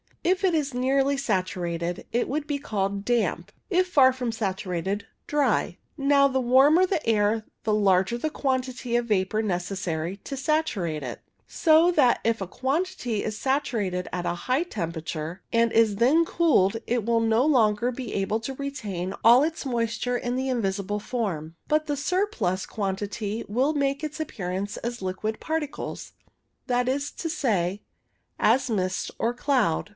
If 0.23 0.43
it 0.43 0.53
is 0.55 0.73
nearly 0.73 1.15
saturated 1.17 2.05
it 2.11 2.27
would 2.27 2.45
be 2.47 2.57
called 2.59 3.05
damp; 3.05 3.51
if 3.69 3.87
far 3.87 4.11
from 4.13 4.31
saturated, 4.31 5.05
dry. 5.27 5.77
Now, 5.97 6.27
the 6.27 6.39
warmer 6.39 6.85
the 6.85 7.05
air 7.07 7.43
the 7.63 7.73
larger 7.73 8.17
the 8.17 8.29
quantity 8.29 8.95
of 8.95 9.07
vapour 9.07 9.41
necessary 9.41 10.17
to 10.17 10.37
saturate 10.37 11.01
it, 11.03 11.21
so 11.47 11.91
that 11.91 12.19
if 12.23 12.39
a 12.41 12.47
quantity 12.47 13.23
is 13.23 13.37
saturated 13.37 14.07
at 14.11 14.25
a 14.27 14.33
high 14.47 14.61
temperature, 14.63 15.41
and 15.51 15.71
is 15.71 15.95
then 15.95 16.23
cooled, 16.25 16.77
it 16.85 17.03
will 17.05 17.19
no 17.19 17.43
longer 17.45 17.91
be 17.91 18.13
able 18.13 18.39
to 18.41 18.53
retain 18.53 19.13
all 19.23 19.43
its 19.43 19.65
moisture 19.65 20.17
in 20.17 20.35
the 20.35 20.49
invisible 20.49 20.99
form, 20.99 21.55
but 21.67 21.85
the 21.87 21.97
surplus 21.97 22.65
quantity 22.67 23.43
will 23.47 23.73
make 23.73 24.03
its 24.03 24.19
appearance 24.19 24.77
as 24.77 25.01
liquid 25.01 25.39
particles, 25.39 26.13
that 26.67 26.87
is 26.87 27.11
to 27.11 27.29
say, 27.29 27.81
as 28.39 28.67
mist 28.69 29.11
or 29.17 29.33
cloud. 29.33 29.89